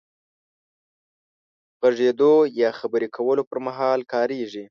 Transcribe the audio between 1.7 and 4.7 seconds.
غږېدو يا خبرې کولو پر مهال کارېږي.